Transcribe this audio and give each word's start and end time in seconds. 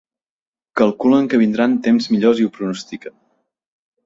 Calculen 0.79 1.27
que 1.33 1.39
vindran 1.41 1.75
temps 1.89 2.09
millors 2.15 2.43
i 2.43 2.49
ho 2.49 2.53
pronostiquen. 2.57 3.17